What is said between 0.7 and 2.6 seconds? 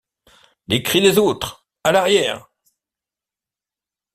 cris des autres, à l’arrière.